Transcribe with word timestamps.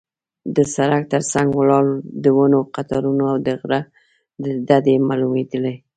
د 0.55 0.57
سړک 0.75 1.03
تر 1.13 1.21
څنګ 1.31 1.47
ولاړ 1.59 1.85
د 2.23 2.25
ونو 2.37 2.59
قطارونه 2.75 3.23
او 3.31 3.37
د 3.47 3.47
غره 3.59 3.81
ډډې 4.67 4.95
معلومېدلې. 5.09 5.75